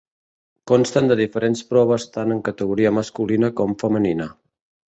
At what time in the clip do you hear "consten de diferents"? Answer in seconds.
0.71-1.61